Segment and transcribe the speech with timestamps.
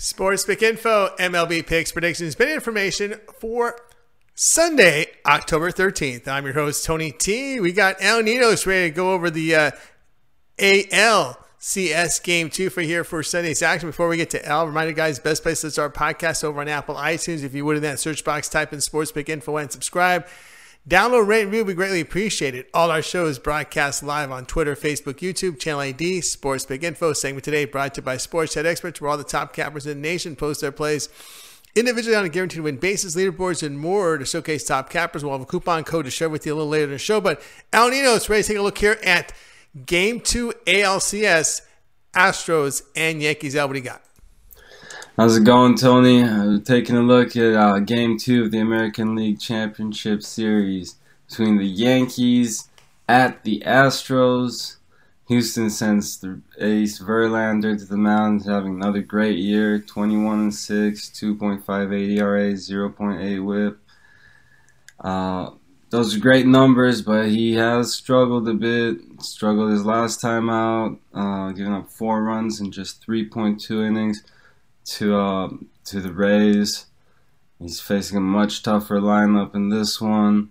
[0.00, 3.78] Sports Pick Info, MLB picks, predictions, betting information for
[4.34, 6.26] Sunday, October 13th.
[6.26, 7.60] I'm your host, Tony T.
[7.60, 9.70] We got El Ninos ready to go over the uh,
[10.56, 13.90] ALCS game two for here for Sunday's action.
[13.90, 16.68] Before we get to L, remind you guys, best place to start podcast over on
[16.68, 17.44] Apple iTunes.
[17.44, 20.26] If you would in that search box, type in Sports Pick Info and subscribe.
[20.88, 21.64] Download, rate, and review.
[21.66, 22.70] We greatly appreciate it.
[22.72, 27.12] All our shows broadcast live on Twitter, Facebook, YouTube, Channel ID, Sports Pick Info.
[27.12, 30.00] Segment today brought to you by Sports Head Experts, where all the top cappers in
[30.00, 31.10] the nation post their plays
[31.76, 35.22] individually on a guaranteed win basis, leaderboards, and more to showcase top cappers.
[35.22, 37.20] We'll have a coupon code to share with you a little later in the show.
[37.20, 37.42] But
[37.74, 39.34] El Ninos ready to take a look here at
[39.84, 41.60] Game 2 ALCS,
[42.14, 43.54] Astros and Yankees.
[43.54, 44.02] El, what do you got?
[45.20, 46.22] How's it going, Tony?
[46.22, 50.96] Uh, taking a look at uh, Game 2 of the American League Championship Series
[51.28, 52.70] between the Yankees
[53.06, 54.76] at the Astros.
[55.28, 61.10] Houston sends the ace Verlander to the mound, having another great year 21 and 6,
[61.10, 63.78] 2.58 ERA, 0.8 whip.
[65.00, 65.50] Uh,
[65.90, 68.96] those are great numbers, but he has struggled a bit.
[69.20, 74.24] Struggled his last time out, uh, giving up four runs in just 3.2 innings
[74.96, 75.48] to uh,
[75.84, 76.86] to the Rays.
[77.58, 80.50] He's facing a much tougher lineup in this one,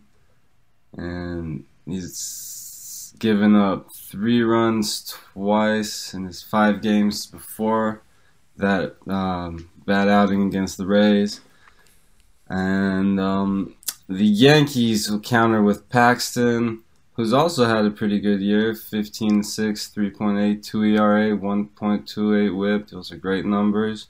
[0.96, 8.02] and he's given up three runs twice in his five games before
[8.56, 11.42] that um, bad outing against the Rays.
[12.48, 13.76] And um,
[14.08, 19.92] the Yankees will counter with Paxton, who's also had a pretty good year 15 6,
[19.96, 22.88] 3.82 ERA, 1.28 whip.
[22.90, 24.08] Those are great numbers.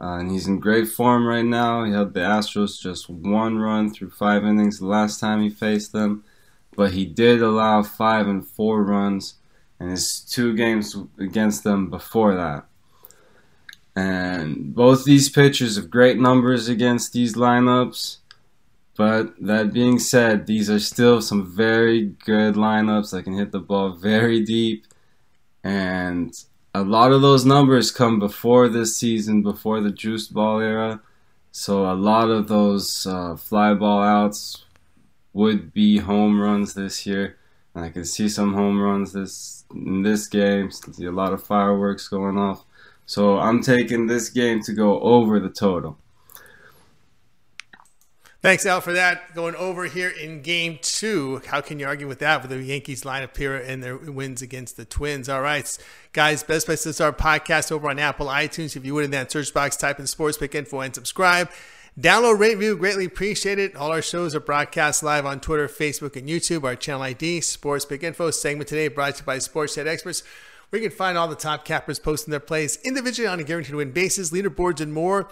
[0.00, 1.84] Uh, and he's in great form right now.
[1.84, 5.92] He held the Astros just one run through five innings the last time he faced
[5.92, 6.24] them,
[6.76, 9.34] but he did allow five and four runs
[9.80, 12.66] in his two games against them before that.
[13.94, 18.18] And both these pitchers have great numbers against these lineups.
[18.94, 23.58] But that being said, these are still some very good lineups that can hit the
[23.58, 24.86] ball very deep.
[25.64, 26.34] And
[26.76, 31.00] a lot of those numbers come before this season, before the juice ball era.
[31.50, 34.66] So a lot of those uh, fly ball outs
[35.32, 37.38] would be home runs this year.
[37.74, 40.70] And I can see some home runs this in this game.
[40.70, 42.64] See a lot of fireworks going off.
[43.06, 45.96] So I'm taking this game to go over the total.
[48.46, 49.34] Thanks, Al, for that.
[49.34, 51.42] Going over here in game two.
[51.48, 54.76] How can you argue with that with the Yankees lineup here and their wins against
[54.76, 55.28] the Twins?
[55.28, 55.76] All right,
[56.12, 58.76] guys, best place to start podcast over on Apple iTunes.
[58.76, 61.50] If you would in that search box, type in Sports Pick Info and subscribe.
[61.98, 63.74] Download, rate, review, greatly appreciate it.
[63.74, 66.62] All our shows are broadcast live on Twitter, Facebook, and YouTube.
[66.62, 68.30] Our channel ID, Sports Pick Info.
[68.30, 70.22] Segment today brought to you by Sports Head Experts.
[70.68, 73.74] Where you can find all the top cappers posting their plays individually on a guaranteed
[73.74, 75.28] win basis, leaderboards, and more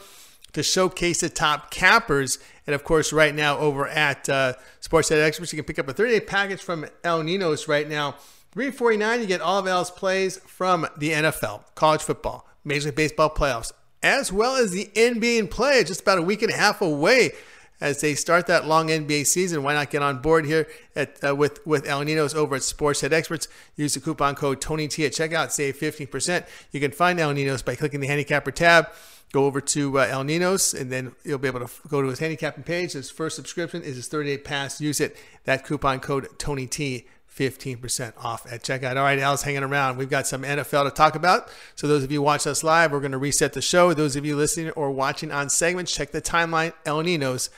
[0.54, 2.38] to showcase the top cappers.
[2.66, 5.88] And of course, right now over at uh, Sports Head Experts, you can pick up
[5.88, 8.12] a 30 day package from El Ninos right now.
[8.52, 13.28] 349 you get all of Al's plays from the NFL, college football, Major League Baseball
[13.28, 17.32] playoffs, as well as the NBA play just about a week and a half away
[17.80, 19.64] as they start that long NBA season.
[19.64, 23.00] Why not get on board here at, uh, with with El Ninos over at Sports
[23.00, 23.48] Head Experts?
[23.74, 26.46] Use the coupon code Tony T at checkout, save 15%.
[26.70, 28.88] You can find El Ninos by clicking the handicapper tab
[29.34, 32.20] go over to uh, El Ninos, and then you'll be able to go to his
[32.20, 32.92] handicapping page.
[32.92, 34.80] His first subscription is his 30 day pass.
[34.80, 35.16] Use it.
[35.42, 37.06] That coupon code Tony T.
[37.36, 38.96] 15% off at checkout.
[38.96, 39.96] All right, Al's hanging around.
[39.96, 41.48] We've got some NFL to talk about.
[41.74, 43.92] So, those of you watch us live, we're going to reset the show.
[43.92, 46.72] Those of you listening or watching on segments, check the timeline.
[46.86, 47.50] El Ninos,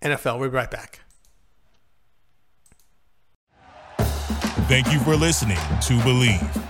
[0.00, 0.38] NFL.
[0.38, 1.00] We'll be right back.
[4.68, 6.69] Thank you for listening to Bleav.